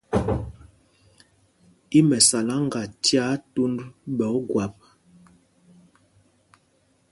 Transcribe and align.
Í 1.97 1.99
Mɛsaláŋga 2.09 2.81
tyaa 3.03 3.33
tūnd 3.53 3.77
ɓɛ̌ 4.17 4.29
Ogwâp. 4.37 4.75